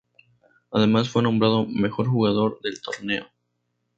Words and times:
Además, 0.71 1.09
fue 1.09 1.21
nombrado 1.21 1.67
Mejor 1.67 2.07
Jugador 2.07 2.59
del 2.63 2.81
Torneo. 2.81 3.27